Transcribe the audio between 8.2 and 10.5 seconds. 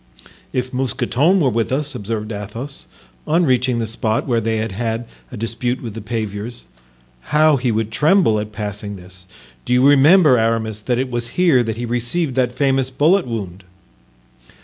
at passing this! Do you remember,